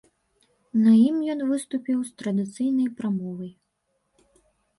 [0.85, 3.51] На ім ён выступіў з традыцыйнай прамовай.